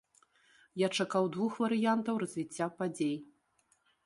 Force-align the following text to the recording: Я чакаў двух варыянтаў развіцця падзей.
Я 0.81 0.87
чакаў 1.03 1.29
двух 1.35 1.53
варыянтаў 1.65 2.15
развіцця 2.25 2.65
падзей. 2.81 3.15